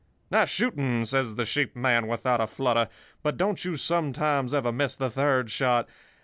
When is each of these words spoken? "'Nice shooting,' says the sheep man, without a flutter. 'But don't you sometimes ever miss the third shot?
"'Nice 0.31 0.49
shooting,' 0.49 1.05
says 1.05 1.35
the 1.35 1.45
sheep 1.45 1.75
man, 1.75 2.07
without 2.07 2.41
a 2.41 2.47
flutter. 2.47 2.89
'But 3.21 3.37
don't 3.37 3.63
you 3.63 3.77
sometimes 3.77 4.51
ever 4.51 4.71
miss 4.71 4.95
the 4.95 5.11
third 5.11 5.51
shot? 5.51 5.87